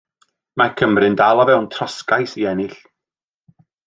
Mae 0.59 0.71
Cymru'n 0.79 1.17
dal 1.19 1.43
o 1.43 1.45
fewn 1.49 1.67
trosgais 1.75 2.33
i 2.45 2.51
ennill. 2.53 2.75